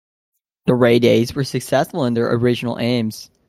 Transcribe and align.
The 0.65 0.73
Rae 0.73 0.97
Days 0.97 1.35
were 1.35 1.43
successful 1.43 2.05
in 2.05 2.15
their 2.15 2.33
original 2.33 2.79
aims. 2.79 3.29